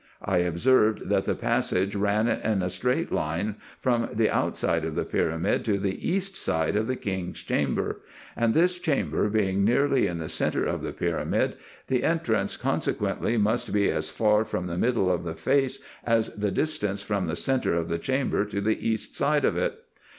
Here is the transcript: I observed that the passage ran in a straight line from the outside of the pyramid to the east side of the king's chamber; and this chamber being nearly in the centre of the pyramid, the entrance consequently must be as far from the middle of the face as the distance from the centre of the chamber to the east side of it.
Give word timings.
I 0.25 0.37
observed 0.37 1.09
that 1.09 1.25
the 1.25 1.35
passage 1.35 1.93
ran 1.95 2.27
in 2.27 2.63
a 2.63 2.71
straight 2.71 3.11
line 3.11 3.57
from 3.79 4.09
the 4.11 4.31
outside 4.31 4.83
of 4.83 4.95
the 4.95 5.05
pyramid 5.05 5.63
to 5.65 5.77
the 5.77 6.09
east 6.09 6.35
side 6.35 6.75
of 6.75 6.87
the 6.87 6.95
king's 6.95 7.43
chamber; 7.43 8.01
and 8.35 8.55
this 8.55 8.79
chamber 8.79 9.29
being 9.29 9.63
nearly 9.63 10.07
in 10.07 10.17
the 10.17 10.27
centre 10.27 10.65
of 10.65 10.81
the 10.81 10.91
pyramid, 10.91 11.53
the 11.85 12.03
entrance 12.03 12.57
consequently 12.57 13.37
must 13.37 13.71
be 13.71 13.91
as 13.91 14.09
far 14.09 14.43
from 14.43 14.65
the 14.65 14.75
middle 14.75 15.11
of 15.11 15.23
the 15.23 15.35
face 15.35 15.77
as 16.03 16.29
the 16.33 16.49
distance 16.49 17.03
from 17.03 17.27
the 17.27 17.35
centre 17.35 17.75
of 17.75 17.87
the 17.87 17.99
chamber 17.99 18.43
to 18.43 18.59
the 18.59 18.89
east 18.89 19.15
side 19.15 19.45
of 19.45 19.55
it. 19.55 19.83